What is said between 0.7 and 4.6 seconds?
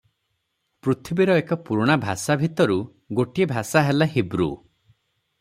ପୃଥିବୀର ଏକ ପୁରୁଣା ଭାଷା ଭିତରୁ ଗୋଟିଏ ଭାଷା ହେଲା ହିବ୍ରୁ।